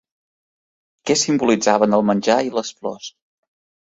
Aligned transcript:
Què 1.09 1.17
simbolitzaven 1.23 1.93
el 1.97 2.05
menjar 2.11 2.39
i 2.47 2.51
les 2.57 2.75
flors? 2.79 3.13